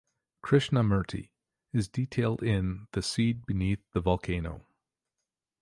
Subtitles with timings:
[0.43, 1.29] Krishnamurti,
[1.73, 4.65] is detailed in "The Seed Beneath the Volcano".